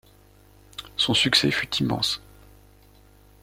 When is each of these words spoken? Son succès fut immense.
Son 0.97 1.13
succès 1.13 1.51
fut 1.51 1.69
immense. 1.75 2.23